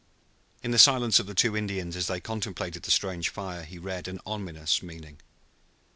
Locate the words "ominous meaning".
4.25-5.19